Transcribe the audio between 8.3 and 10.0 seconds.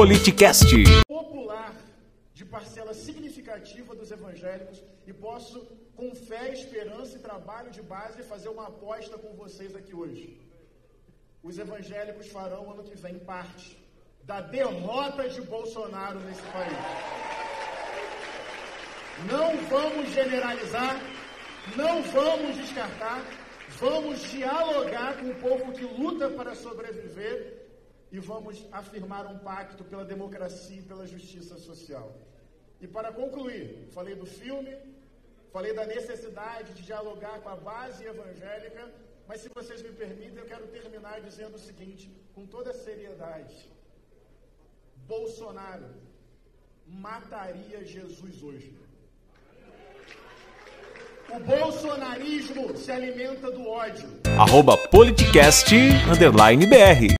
uma aposta com vocês aqui